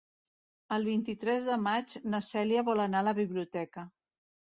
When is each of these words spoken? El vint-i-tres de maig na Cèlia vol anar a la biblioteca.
El 0.77 0.85
vint-i-tres 0.85 1.45
de 1.49 1.57
maig 1.65 1.93
na 2.13 2.21
Cèlia 2.29 2.63
vol 2.71 2.81
anar 2.87 3.03
a 3.05 3.07
la 3.09 3.15
biblioteca. 3.21 3.85